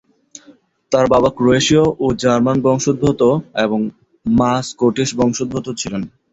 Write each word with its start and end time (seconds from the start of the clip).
তার 0.91 1.05
বাবা 1.13 1.29
ক্রোয়েশীয় 1.37 1.85
ও 1.99 2.15
জার্মান 2.21 2.57
বংশোদ্ভূত 2.65 3.21
এবং 3.65 3.79
মা 4.25 4.51
স্কটিশ 4.67 5.09
বংশোদ্ভূত 5.19 5.67
ছিলেন। 5.81 6.01